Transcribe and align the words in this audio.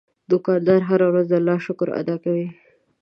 دوکاندار 0.31 0.81
هره 0.89 1.05
ورځ 1.11 1.25
د 1.29 1.33
الله 1.39 1.57
شکر 1.65 1.87
ادا 2.01 2.15
کوي. 2.23 2.47